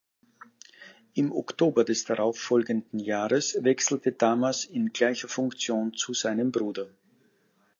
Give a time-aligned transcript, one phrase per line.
[1.13, 6.87] Im Oktober des darauffolgenden Jahres wechselte Damas in gleicher Funktion zu seinem Bruder.